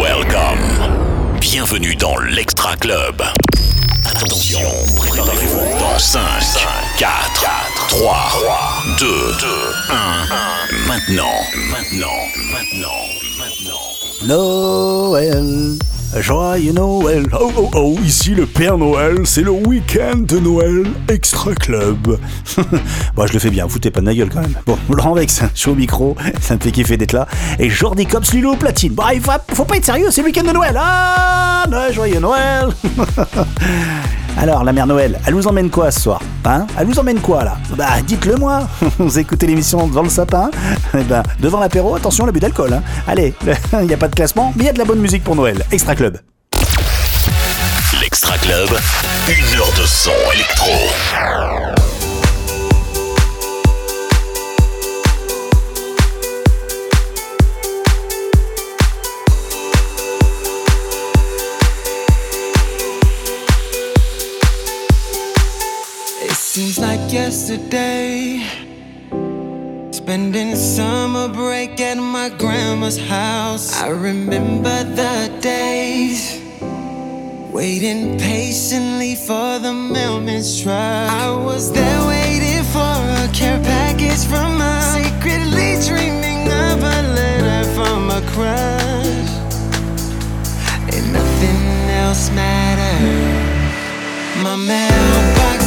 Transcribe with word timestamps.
Welcome. 0.00 1.38
Bienvenue 1.40 1.94
dans 1.94 2.16
l'Extra 2.18 2.74
Club. 2.76 3.22
Attention, 4.06 4.60
préparez-vous 4.96 5.78
dans 5.78 5.98
5, 5.98 6.20
4, 6.96 7.10
3, 7.88 8.16
2, 8.98 9.06
1. 9.90 10.86
Maintenant, 10.86 11.24
maintenant, 11.70 12.08
maintenant, 12.50 13.04
maintenant. 13.38 13.92
Noël, 14.22 15.76
joyeux 16.16 16.72
Noël. 16.72 17.26
Oh 17.38 17.52
oh 17.56 17.70
oh, 17.74 17.96
ici 18.04 18.34
le 18.34 18.46
Père 18.46 18.78
Noël, 18.78 19.18
c'est 19.24 19.42
le 19.42 19.50
week-end 19.50 20.16
de 20.18 20.38
Noël 20.38 20.84
Extra 21.08 21.54
Club. 21.54 22.18
bon, 23.14 23.26
je 23.26 23.32
le 23.32 23.38
fais 23.38 23.50
bien, 23.50 23.68
foutez 23.68 23.90
pas 23.90 24.00
de 24.00 24.06
ma 24.06 24.14
gueule 24.14 24.30
quand 24.30 24.40
même. 24.40 24.56
Bon, 24.66 24.78
Laurent 24.90 25.14
Vex, 25.14 25.42
je 25.54 25.60
suis 25.60 25.70
au 25.70 25.74
micro, 25.74 26.16
ça 26.40 26.54
me 26.54 26.60
fait 26.60 26.72
kiffer 26.72 26.96
d'être 26.96 27.12
là. 27.12 27.26
Et 27.58 27.68
Jordi 27.68 28.06
Cops, 28.06 28.32
Lilo 28.32 28.56
platine. 28.56 28.92
Bon, 28.92 29.04
il 29.14 29.20
faut, 29.20 29.32
faut 29.52 29.64
pas 29.64 29.76
être 29.76 29.84
sérieux, 29.84 30.10
c'est 30.10 30.22
le 30.22 30.28
week-end 30.28 30.44
de 30.44 30.52
Noël. 30.52 30.74
Ah, 30.78 31.66
Noël, 31.68 31.92
joyeux 31.92 32.20
Noël. 32.20 32.68
Alors, 34.40 34.62
la 34.62 34.72
mère 34.72 34.86
Noël, 34.86 35.18
elle 35.26 35.34
vous 35.34 35.48
emmène 35.48 35.68
quoi 35.68 35.90
ce 35.90 36.00
soir? 36.00 36.22
Hein 36.44 36.64
Elle 36.78 36.86
vous 36.86 36.98
emmène 36.98 37.18
quoi 37.20 37.42
là? 37.42 37.56
Bah, 37.76 38.00
dites-le 38.06 38.36
moi 38.36 38.68
Vous 38.98 39.18
écoutez 39.18 39.48
l'émission 39.48 39.88
devant 39.88 40.02
le 40.02 40.08
sapin 40.08 40.50
Eh 40.94 41.02
ben, 41.02 41.24
devant 41.40 41.58
l'apéro, 41.58 41.96
attention, 41.96 42.24
l'abus 42.24 42.38
d'alcool. 42.38 42.72
Hein. 42.72 42.82
Allez, 43.08 43.34
il 43.80 43.86
n'y 43.88 43.94
a 43.94 43.96
pas 43.96 44.06
de 44.06 44.14
classement, 44.14 44.52
mais 44.54 44.62
il 44.62 44.66
y 44.66 44.70
a 44.70 44.72
de 44.72 44.78
la 44.78 44.84
bonne 44.84 45.00
musique 45.00 45.24
pour 45.24 45.34
Noël. 45.34 45.64
Extra 45.72 45.96
Club. 45.96 46.18
L'Extra 48.00 48.38
Club, 48.38 48.68
une 49.28 49.58
heure 49.58 49.72
de 49.76 49.86
son 49.86 50.12
électro. 50.32 52.07
Like 66.80 67.12
yesterday. 67.12 68.40
Spending 69.90 70.54
summer 70.54 71.28
break 71.28 71.80
at 71.80 71.96
my 71.98 72.28
grandma's 72.28 72.96
house. 72.96 73.74
I 73.82 73.88
remember 73.88 74.84
the 74.84 75.36
days. 75.40 76.40
Waiting 77.52 78.16
patiently 78.18 79.16
for 79.16 79.58
the 79.58 79.72
mailman's 79.72 80.62
truck. 80.62 80.76
I 80.76 81.30
was 81.30 81.72
there 81.72 82.06
waiting 82.06 82.62
for 82.72 82.94
a 83.24 83.28
care 83.34 83.60
package 83.64 84.24
from 84.24 84.60
her. 84.60 84.80
Secretly 85.02 85.78
dreaming 85.84 86.46
of 86.46 86.78
a 86.78 87.02
letter 87.18 87.64
from 87.74 88.08
a 88.10 88.22
crush. 88.32 89.30
And 90.94 91.12
nothing 91.12 91.62
else 91.90 92.30
mattered. 92.30 93.48
My 94.44 94.54
mailbox 94.54 95.57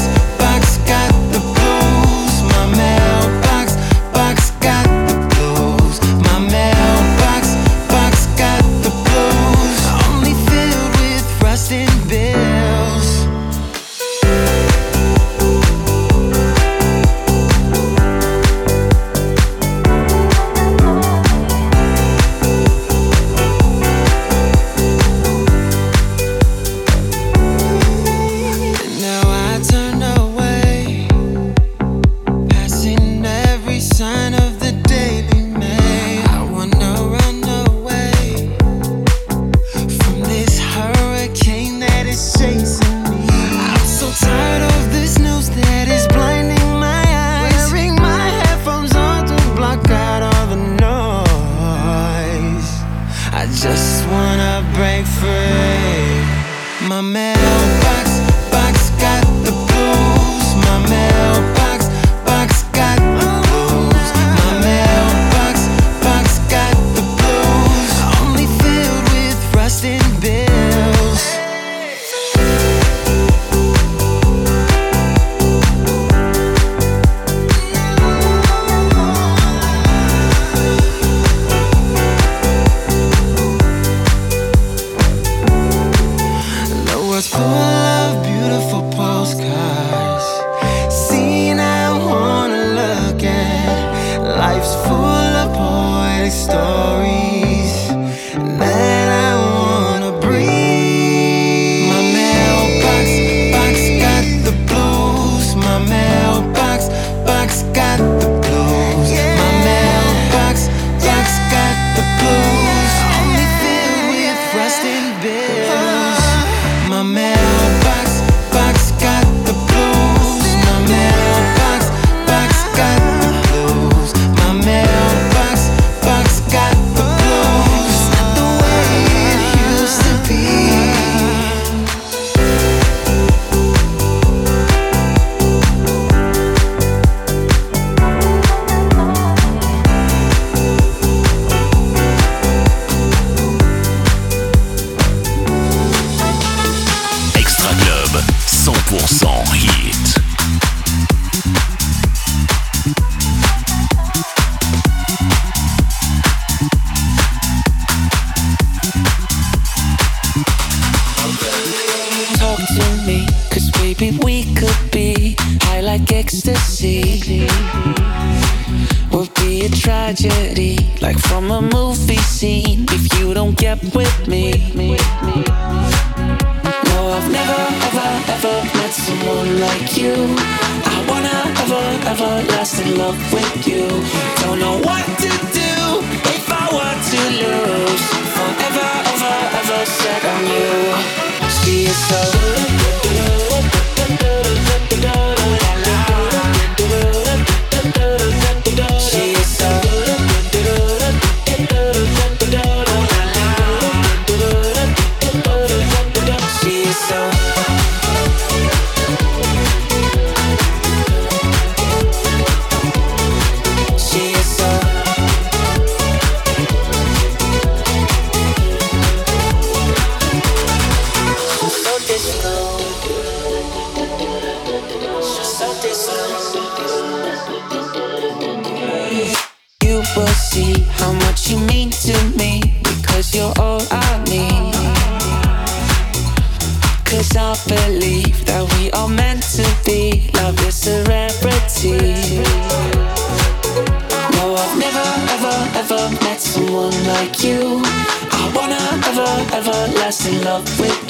in 250.27 250.43
love 250.43 250.79
with 250.79 251.00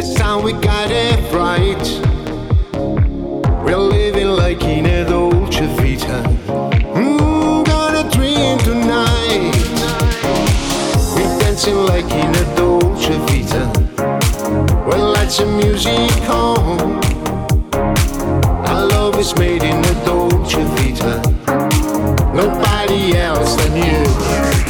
This 0.00 0.14
time 0.14 0.42
we 0.42 0.54
got 0.54 0.90
it 0.90 1.20
right. 1.30 1.76
We're 3.62 3.76
living 3.76 4.28
like 4.28 4.62
in 4.62 4.86
a 4.86 5.04
Dolce 5.04 5.66
Vita. 5.76 6.22
Mm, 6.96 7.66
gonna 7.66 8.08
dream 8.08 8.56
tonight. 8.60 9.52
We're 11.14 11.38
dancing 11.40 11.84
like 11.84 12.10
in 12.12 12.34
a 12.34 12.56
Dolce 12.56 13.18
Vita. 13.26 13.64
Well, 14.88 15.12
lights 15.12 15.38
and 15.40 15.54
music 15.58 16.10
on. 16.30 17.04
Our 18.68 18.86
love 18.86 19.18
is 19.18 19.36
made 19.36 19.62
in 19.62 19.84
a 19.84 20.04
Dolce 20.06 20.64
Vita. 20.76 21.20
Nobody 22.34 23.18
else 23.18 23.54
than 23.56 23.76
you. 23.76 24.69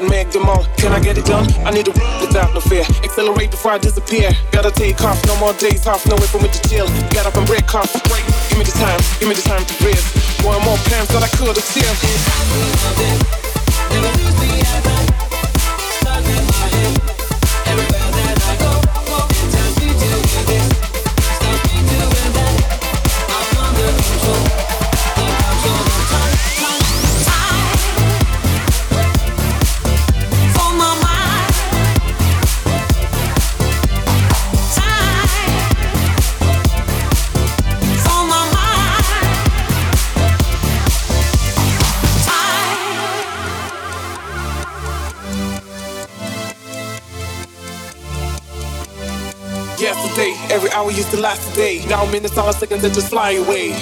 Never 0.00 0.08
make 0.10 0.30
them 0.30 0.48
all. 0.48 0.64
Can 0.76 0.92
I 0.92 1.00
get 1.00 1.16
it 1.16 1.24
done? 1.24 1.46
I 1.64 1.70
need 1.70 1.86
to 1.86 1.92
without 2.20 2.52
no 2.54 2.60
fear. 2.60 2.84
Accelerate 3.02 3.50
before 3.50 3.72
I 3.72 3.78
disappear. 3.78 4.30
Gotta 4.52 4.70
take 4.70 5.00
off, 5.02 5.24
no 5.26 5.36
more 5.38 5.54
days 5.54 5.86
off, 5.86 6.06
no 6.06 6.16
way 6.16 6.26
for 6.26 6.40
me 6.40 6.48
to 6.48 6.68
chill. 6.68 6.86
Get 7.10 7.26
up 7.26 7.36
and 7.36 7.46
break 7.46 7.74
off. 7.74 7.90
Break. 8.04 8.24
Give 8.48 8.58
me 8.58 8.64
the 8.64 8.72
time, 8.72 9.00
give 9.18 9.28
me 9.28 9.34
the 9.34 9.42
time 9.42 9.64
to 9.64 9.74
breathe. 9.82 10.04
One 10.44 10.62
more 10.64 10.76
plans 10.88 11.08
that 11.08 11.22
I 11.22 11.28
could 11.36 11.56
have 11.56 11.64
sealed. 11.64 11.96
For 14.82 14.95
used 50.96 51.10
to 51.10 51.20
last 51.20 51.54
day. 51.54 51.84
Now 51.86 52.10
minutes, 52.10 52.38
all 52.38 52.52
seconds 52.52 52.80
that 52.82 52.94
just 52.94 53.10
fly 53.10 53.32
away. 53.32 53.72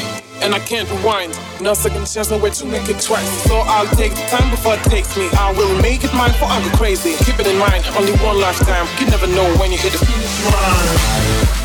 And 0.42 0.52
I 0.52 0.58
can't 0.58 0.90
rewind. 0.90 1.38
No 1.60 1.72
second 1.72 2.06
chance, 2.06 2.30
nowhere 2.30 2.50
to 2.50 2.66
make 2.66 2.88
it 2.88 3.00
twice. 3.00 3.30
So 3.44 3.56
I'll 3.66 3.86
take 3.94 4.12
the 4.12 4.26
time 4.26 4.50
before 4.50 4.74
it 4.74 4.82
takes 4.84 5.16
me. 5.16 5.28
I 5.38 5.52
will 5.52 5.80
make 5.80 6.02
it 6.02 6.12
mine 6.12 6.32
for 6.32 6.46
I 6.46 6.60
go 6.60 6.76
crazy. 6.76 7.14
Keep 7.24 7.38
it 7.38 7.46
in 7.46 7.58
mind, 7.58 7.84
only 7.96 8.12
one 8.18 8.40
lifetime. 8.40 8.88
You 8.98 9.06
never 9.06 9.28
know 9.28 9.46
when 9.58 9.70
you 9.70 9.78
hit 9.78 9.92
the 9.92 9.98
finish 9.98 10.44
line. 10.52 11.63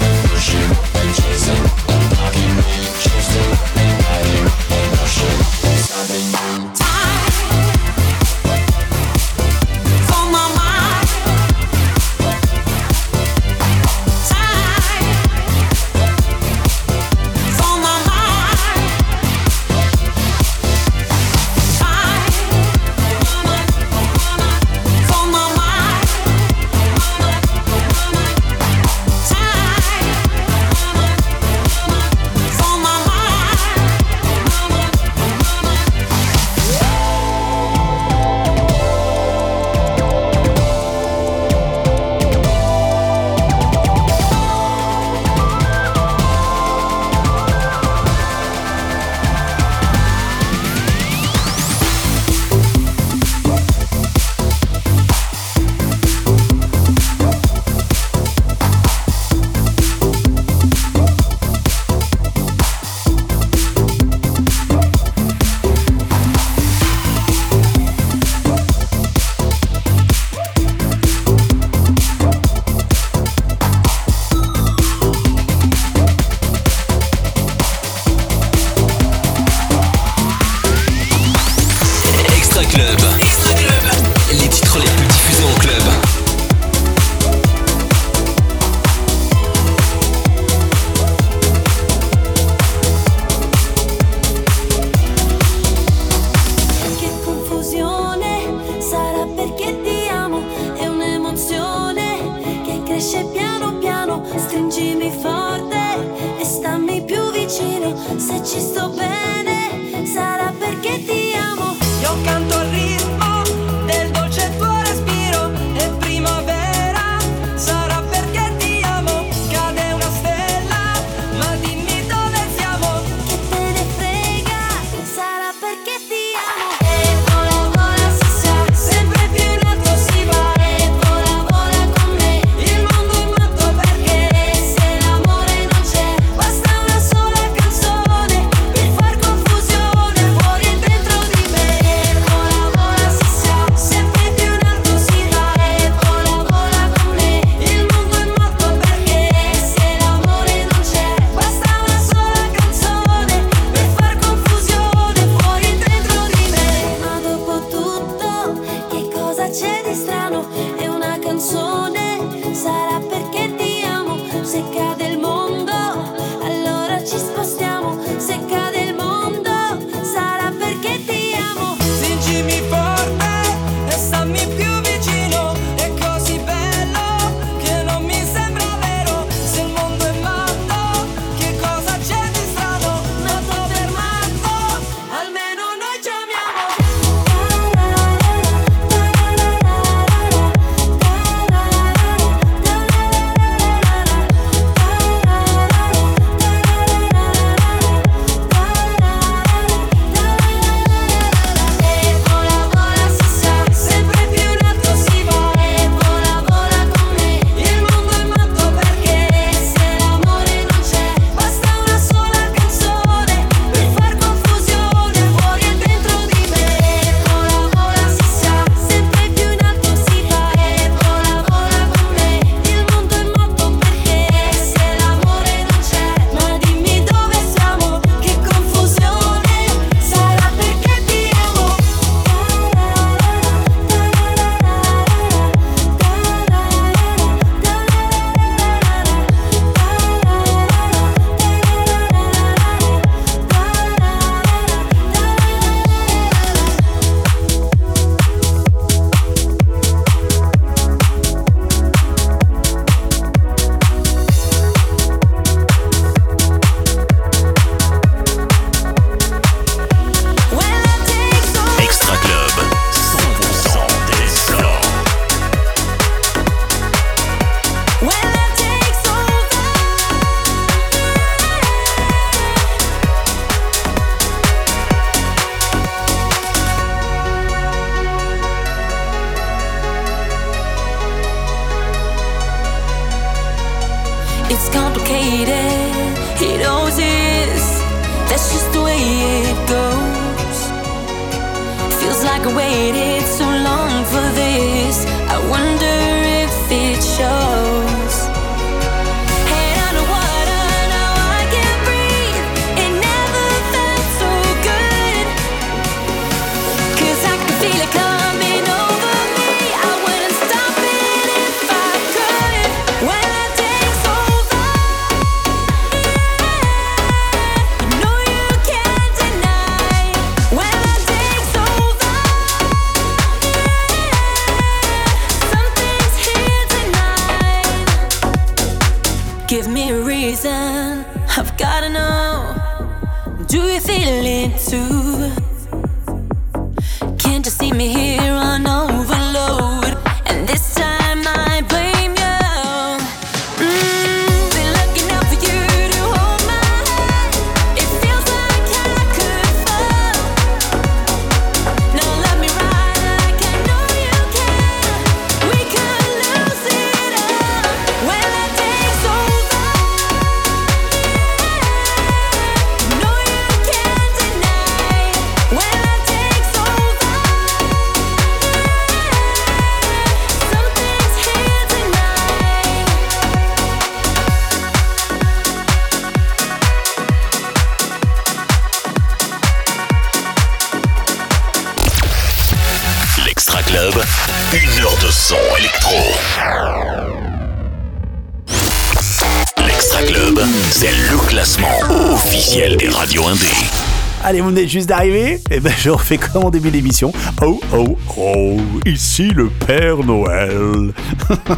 Allez, 394.29 394.41
vous 394.41 394.49
venez 394.49 394.67
juste 394.67 394.87
d'arriver 394.87 395.41
Eh 395.49 395.59
ben, 395.59 395.73
je 395.75 395.89
refais 395.89 396.19
comme 396.19 396.43
en 396.43 396.49
début 396.51 396.69
d'émission. 396.69 397.11
Oh, 397.41 397.59
oh, 397.75 397.97
oh, 398.15 398.57
ici 398.85 399.29
le 399.29 399.49
Père 399.49 400.03
Noël. 400.05 400.91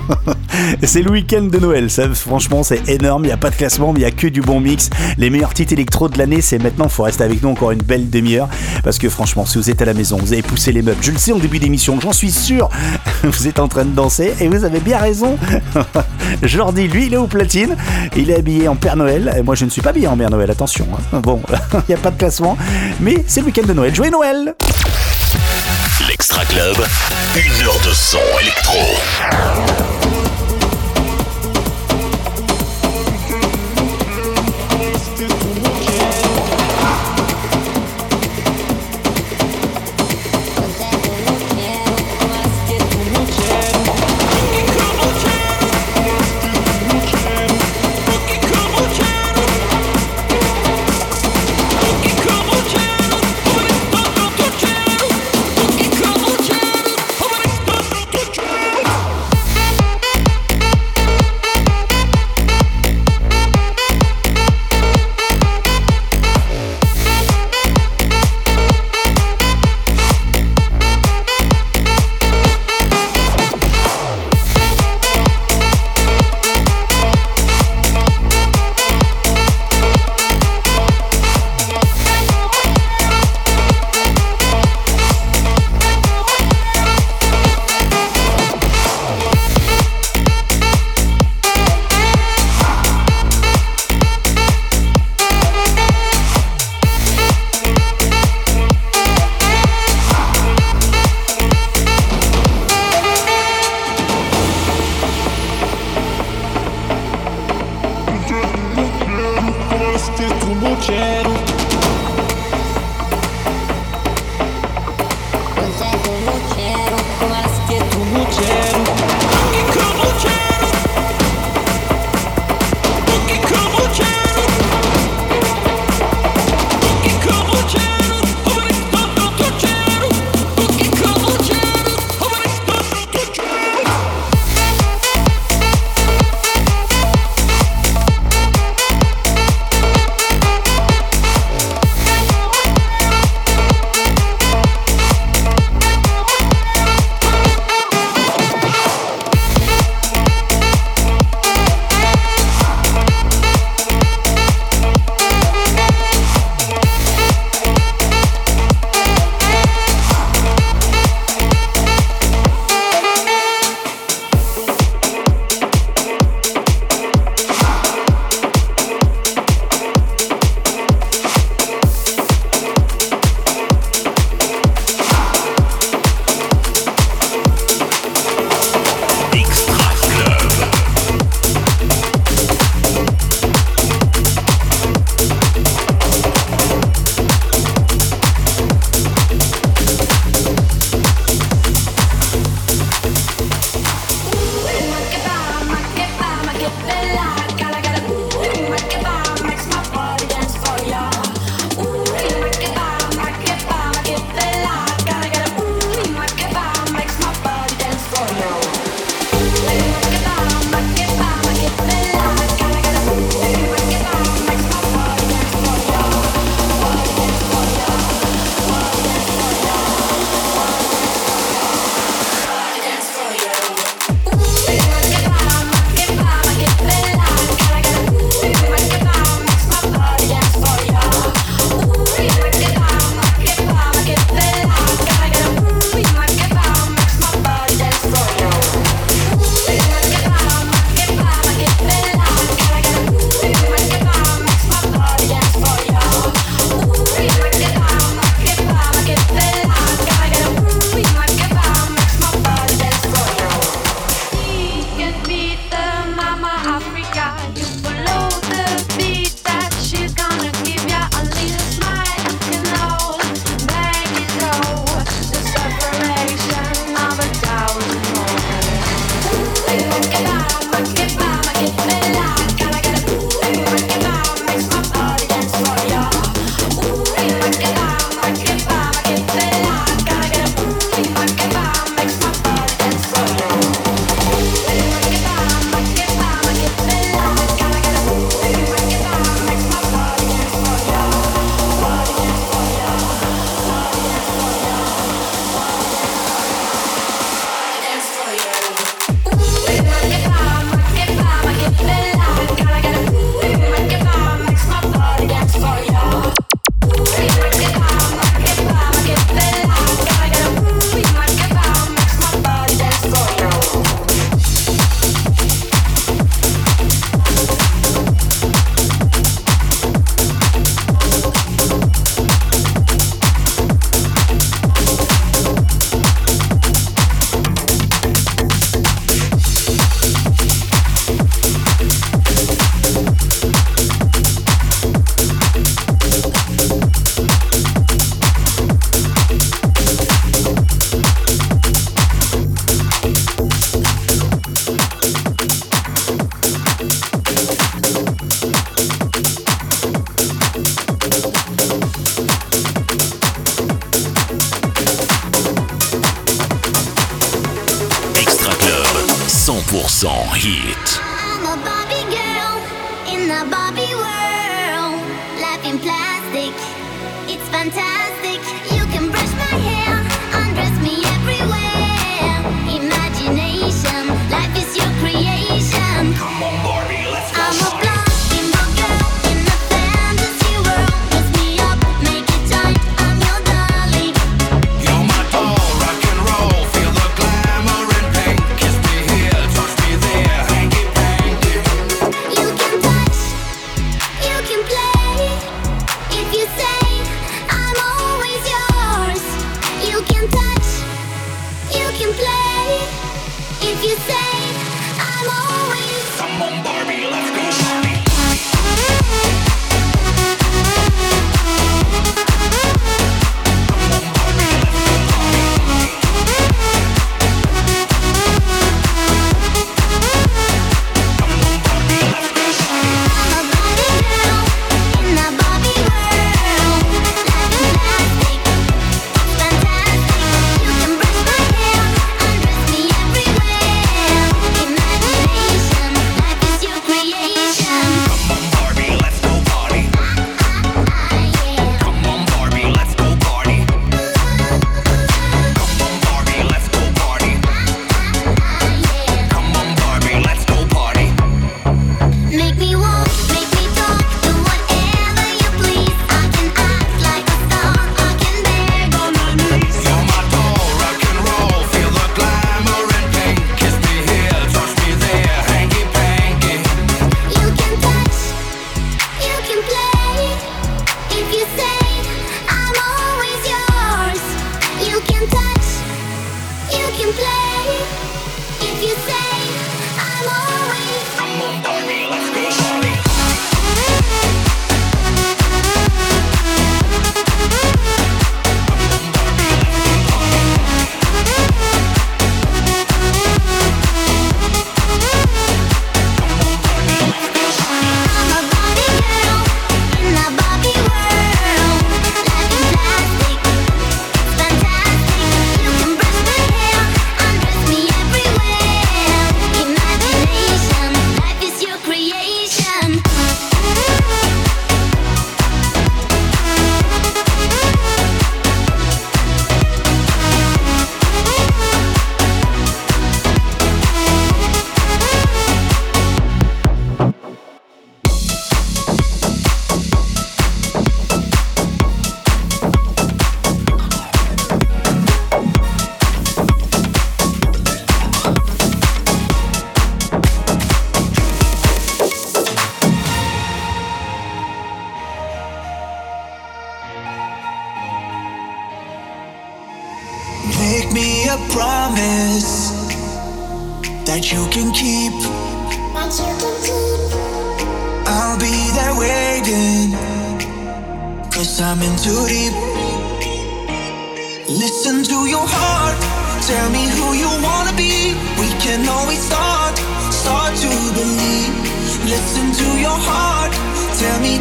c'est 0.83 1.01
le 1.01 1.11
week-end 1.11 1.41
de 1.41 1.59
Noël, 1.59 1.89
ça, 1.91 2.07
franchement, 2.13 2.63
c'est 2.63 2.87
énorme. 2.87 3.25
Il 3.25 3.27
n'y 3.27 3.33
a 3.33 3.37
pas 3.37 3.49
de 3.49 3.55
classement, 3.55 3.91
mais 3.91 3.99
il 3.99 4.03
n'y 4.03 4.07
a 4.07 4.11
que 4.11 4.27
du 4.27 4.39
bon 4.39 4.61
mix. 4.61 4.89
Les 5.17 5.29
meilleurs 5.29 5.53
titres 5.53 5.73
électro 5.73 6.07
de 6.07 6.17
l'année, 6.17 6.39
c'est 6.39 6.59
maintenant. 6.59 6.87
faut 6.87 7.03
rester 7.03 7.25
avec 7.25 7.43
nous 7.43 7.49
encore 7.49 7.71
une 7.71 7.81
belle 7.81 8.09
demi-heure. 8.09 8.47
Parce 8.85 8.97
que 8.99 9.09
franchement, 9.09 9.45
si 9.45 9.57
vous 9.57 9.69
êtes 9.69 9.81
à 9.81 9.85
la 9.85 9.93
maison, 9.93 10.15
vous 10.15 10.31
avez 10.31 10.41
poussé 10.41 10.71
les 10.71 10.81
meubles. 10.81 10.99
Je 11.01 11.11
le 11.11 11.17
sais 11.17 11.33
en 11.33 11.39
début 11.39 11.59
d'émission, 11.59 11.99
j'en 11.99 12.13
suis 12.13 12.31
sûr. 12.31 12.69
Vous 13.23 13.47
êtes 13.47 13.59
en 13.59 13.67
train 13.67 13.85
de 13.85 13.91
danser 13.93 14.33
et 14.39 14.47
vous 14.47 14.63
avez 14.65 14.79
bien 14.79 14.97
raison. 14.97 15.37
Jordi, 16.41 16.87
lui, 16.87 17.05
il 17.05 17.13
est 17.13 17.17
au 17.17 17.27
platine. 17.27 17.75
Il 18.15 18.31
est 18.31 18.39
habillé 18.39 18.67
en 18.67 18.75
Père 18.75 18.95
Noël. 18.95 19.43
Moi, 19.45 19.53
je 19.53 19.65
ne 19.65 19.69
suis 19.69 19.81
pas 19.81 19.91
habillé 19.91 20.07
en 20.07 20.17
Père 20.17 20.31
Noël, 20.31 20.49
attention. 20.49 20.87
hein. 21.13 21.19
Bon, 21.19 21.39
il 21.73 21.81
n'y 21.89 21.93
a 21.93 21.97
pas 21.99 22.09
de 22.09 22.17
classement. 22.17 22.57
Mais 22.99 23.23
c'est 23.27 23.41
le 23.41 23.47
week-end 23.47 23.65
de 23.67 23.73
Noël. 23.73 23.93
Joyeux 23.93 24.11
Noël 24.11 24.55
L'Extra 26.07 26.45
Club, 26.45 26.75
une 27.35 27.65
heure 27.65 27.79
de 27.85 27.93
son 27.93 28.19
électro. 28.41 28.79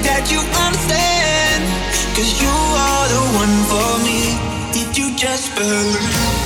that 0.05 0.31
you 0.33 0.41
understand. 0.67 1.63
Cause 2.17 2.33
you 2.43 2.55
are 2.87 3.07
the 3.15 3.23
one 3.43 3.57
for 3.71 3.93
me. 4.07 4.21
Did 4.73 4.97
you 4.99 5.17
just 5.17 5.55
believe? 5.57 6.41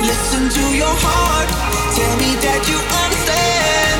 Listen 0.00 0.48
to 0.48 0.64
your 0.76 0.96
heart. 1.06 1.50
Tell 1.96 2.14
me 2.22 2.30
that 2.46 2.62
you 2.70 2.78
understand. 3.04 3.98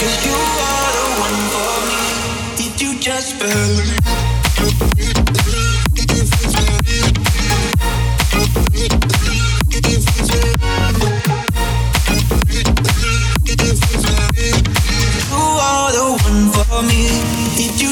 Cause 0.00 0.18
you 0.26 0.38
are 0.70 0.90
the 0.98 1.08
one 1.26 1.40
for 1.54 1.76
me. 1.90 2.04
Did 2.58 2.74
you 2.82 3.00
just 3.00 3.38
believe? 3.38 4.33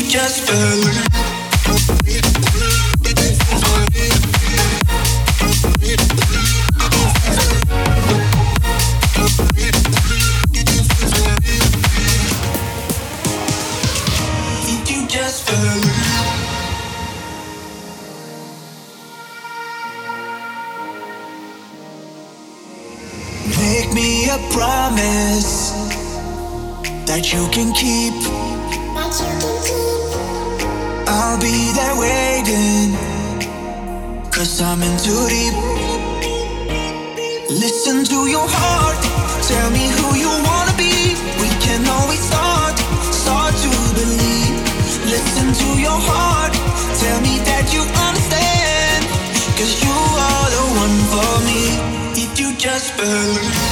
just 0.09 0.47
fell 0.47 1.32
Cause 34.43 34.61
I'm 34.61 34.83
in 34.83 34.99
too 34.99 35.29
deep. 35.29 35.55
Listen 37.49 38.03
to 38.03 38.27
your 38.27 38.43
heart. 38.45 38.99
Tell 39.47 39.71
me 39.71 39.87
who 39.87 40.19
you 40.19 40.33
wanna 40.43 40.75
be. 40.77 41.15
We 41.39 41.47
can 41.63 41.87
always 41.87 42.19
start, 42.19 42.77
start 43.15 43.55
to 43.55 43.71
believe. 43.95 44.59
Listen 45.07 45.55
to 45.55 45.69
your 45.81 46.01
heart. 46.11 46.55
Tell 46.99 47.21
me 47.21 47.39
that 47.47 47.71
you 47.73 47.83
understand. 48.09 49.07
Cause 49.55 49.79
you 49.79 49.95
are 49.95 50.49
the 50.57 50.65
one 50.85 50.99
for 51.13 51.33
me. 51.47 51.63
If 52.21 52.41
you 52.41 52.53
just 52.57 52.97
believe. 52.97 53.72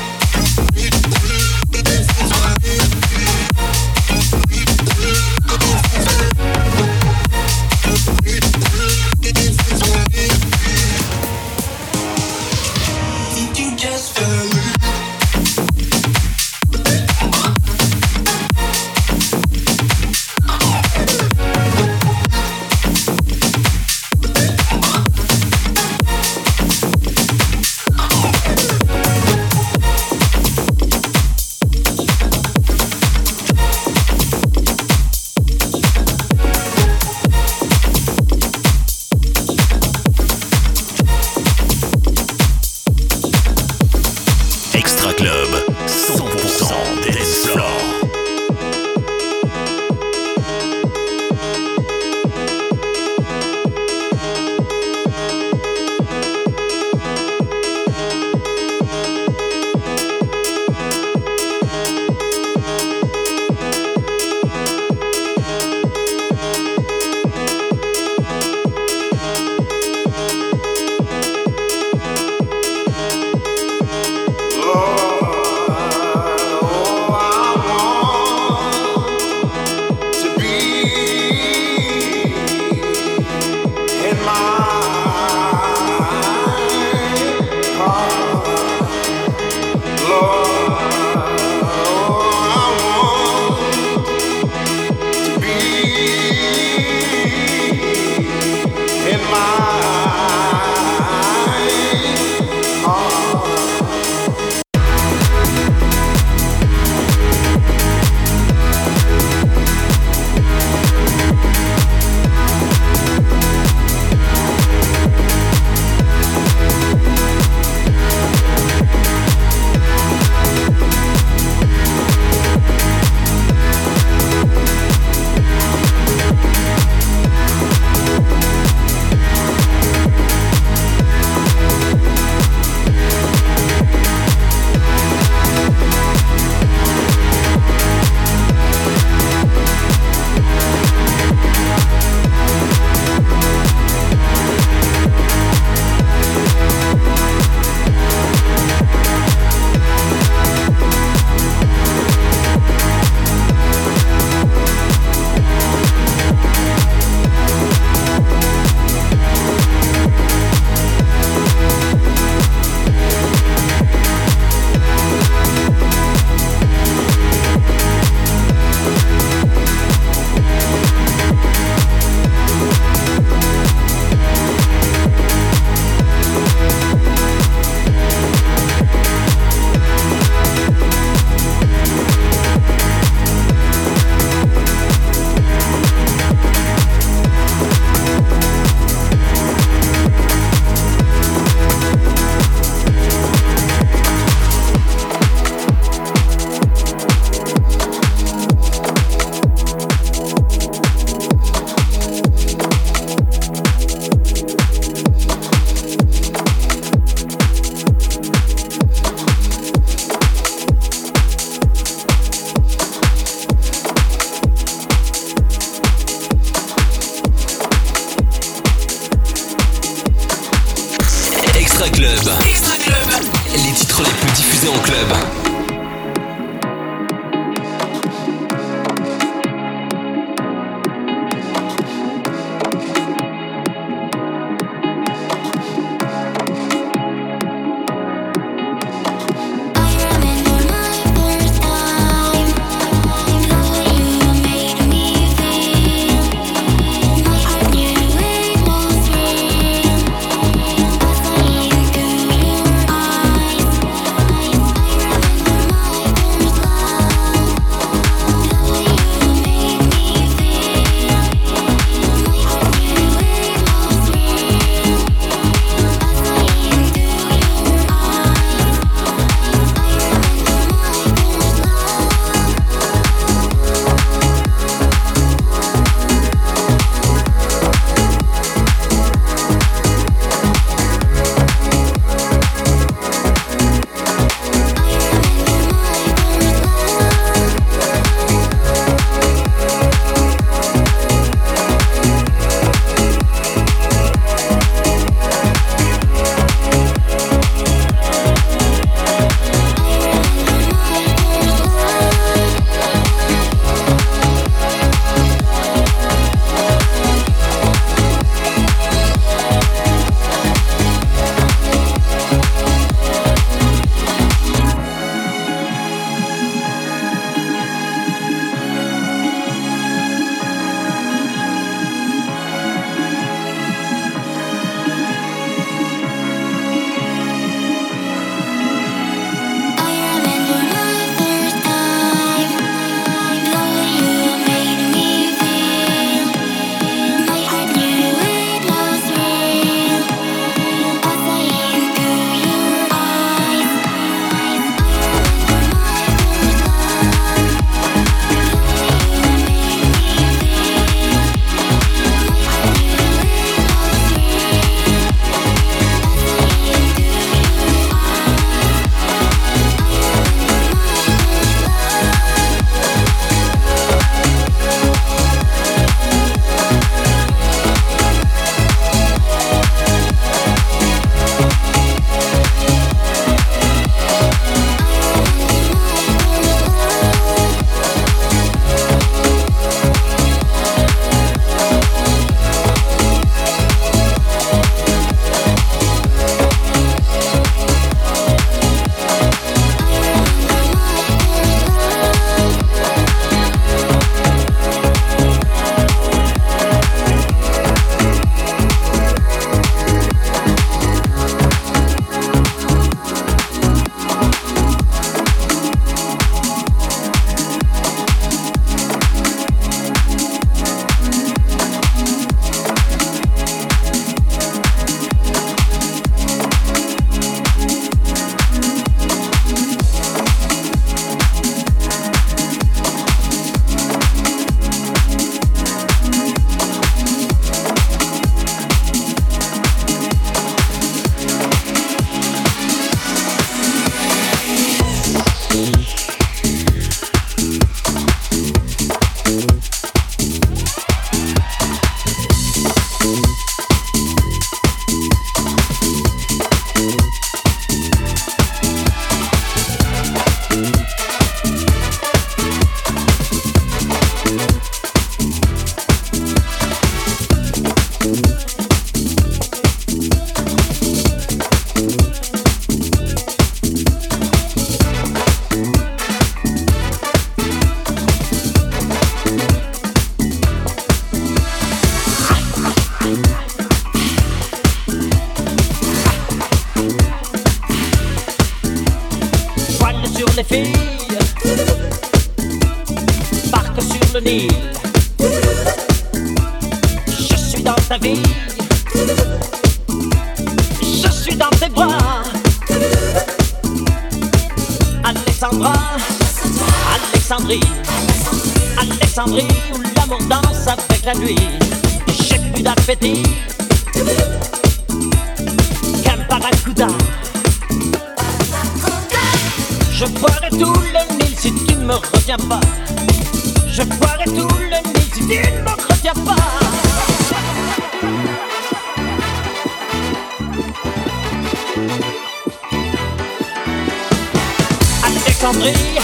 Alexandrie. 525.51 525.99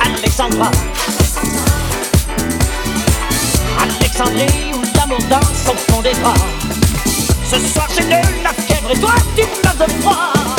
Alexandra. 0.00 0.70
Alexandrie 3.80 4.72
où 4.74 4.82
l'amour 4.96 5.18
danse 5.30 5.68
au 5.68 5.92
fond 5.92 6.02
des 6.02 6.14
bras. 6.14 6.34
Ce 7.48 7.60
soir 7.60 7.86
j'ai 7.96 8.02
de 8.02 8.42
la 8.42 8.52
fièvre 8.52 8.90
et 8.90 8.98
toi 8.98 9.14
tu 9.36 9.42
me 9.42 9.86
de 9.86 9.92
froid. 10.02 10.53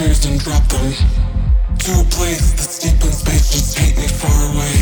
fears 0.00 0.24
and 0.24 0.40
drop 0.40 0.66
them 0.68 0.92
to 1.78 1.92
a 2.00 2.04
place 2.04 2.52
that's 2.52 2.78
deep 2.78 3.04
in 3.04 3.12
space. 3.12 3.52
Just 3.52 3.76
take 3.76 3.96
me 3.98 4.08
far 4.08 4.40
away. 4.50 4.76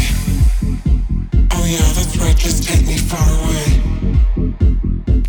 Oh 1.54 1.64
yeah, 1.66 1.88
that's 1.96 2.16
right. 2.18 2.36
Just 2.36 2.62
take 2.62 2.86
me 2.86 2.96
far 2.96 3.28
away. 3.40 3.66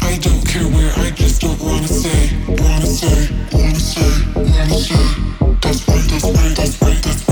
I 0.01 0.17
don't 0.19 0.45
care 0.45 0.67
where. 0.75 0.93
I 1.05 1.09
just 1.11 1.41
don't 1.41 1.59
wanna 1.59 1.87
say, 1.87 2.21
wanna 2.47 2.85
say, 2.85 3.17
wanna 3.51 3.79
say, 3.79 4.11
wanna 4.35 4.77
say. 4.87 5.05
That's 5.63 5.87
right. 5.87 6.05
That's 6.11 6.25
right. 6.37 6.55
That's 6.55 6.81
right. 6.81 7.03
That's 7.03 7.27
right. 7.27 7.28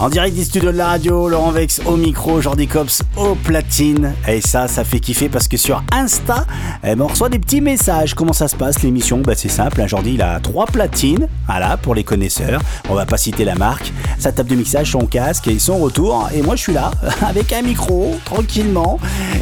En 0.00 0.08
direct 0.08 0.34
du 0.34 0.44
studio 0.44 0.72
de 0.72 0.78
la 0.78 0.86
radio, 0.86 1.28
Laurent 1.28 1.50
Vex 1.50 1.82
au 1.84 1.94
micro, 1.94 2.40
Jordi 2.40 2.66
Cops 2.66 3.02
au 3.18 3.34
platine. 3.34 4.14
Et 4.26 4.40
ça, 4.40 4.66
ça 4.66 4.82
fait 4.82 4.98
kiffer 4.98 5.28
parce 5.28 5.46
que 5.46 5.58
sur 5.58 5.82
Insta, 5.92 6.46
eh 6.82 6.94
ben, 6.94 7.02
on 7.02 7.06
reçoit 7.06 7.28
des 7.28 7.38
petits 7.38 7.60
messages. 7.60 8.14
Comment 8.14 8.32
ça 8.32 8.48
se 8.48 8.56
passe 8.56 8.82
l'émission? 8.82 9.18
Bah, 9.18 9.34
C'est 9.36 9.50
simple, 9.50 9.78
hein, 9.82 9.86
Jordi 9.86 10.14
il 10.14 10.22
a 10.22 10.40
trois 10.40 10.64
platines, 10.64 11.28
voilà, 11.46 11.76
pour 11.76 11.94
les 11.94 12.02
connaisseurs. 12.02 12.62
On 12.88 12.94
va 12.94 13.04
pas 13.04 13.18
citer 13.18 13.44
la 13.44 13.56
marque. 13.56 13.92
Sa 14.20 14.32
table 14.32 14.50
de 14.50 14.56
mixage, 14.56 14.92
son 14.92 15.06
casque 15.06 15.48
et 15.48 15.58
son 15.58 15.78
retour. 15.78 16.28
Et 16.34 16.42
moi 16.42 16.56
je 16.56 16.62
suis 16.62 16.72
là, 16.72 16.90
avec 17.26 17.52
un 17.52 17.62
micro, 17.62 18.16
tranquillement. 18.24 18.98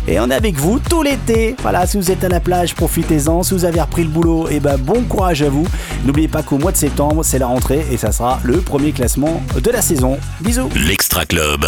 Et 0.06 0.20
on 0.20 0.30
est 0.30 0.34
avec 0.34 0.56
vous 0.56 0.78
tout 0.78 1.02
l'été. 1.02 1.56
Voilà, 1.62 1.86
si 1.86 1.96
vous 1.96 2.10
êtes 2.10 2.24
à 2.24 2.28
la 2.28 2.40
plage, 2.40 2.74
profitez-en. 2.74 3.42
Si 3.42 3.54
vous 3.54 3.64
avez 3.64 3.80
repris 3.80 4.04
le 4.04 4.10
boulot, 4.10 4.48
et 4.48 4.60
ben 4.60 4.76
bon 4.76 5.02
courage 5.02 5.42
à 5.42 5.48
vous. 5.48 5.66
N'oubliez 6.04 6.28
pas 6.28 6.42
qu'au 6.42 6.58
mois 6.58 6.72
de 6.72 6.76
septembre, 6.76 7.24
c'est 7.24 7.38
la 7.38 7.46
rentrée 7.46 7.84
et 7.90 7.96
ça 7.96 8.12
sera 8.12 8.40
le 8.44 8.58
premier 8.58 8.92
classement 8.92 9.42
de 9.60 9.70
la 9.70 9.82
saison. 9.82 10.18
Bisous 10.40 10.68
L'Extra 10.74 11.24
Club, 11.26 11.66